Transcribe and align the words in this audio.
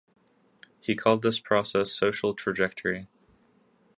He 0.79 0.95
called 0.95 1.21
this 1.21 1.39
process 1.39 1.91
"social 1.91 2.33
trajectory". 2.33 3.07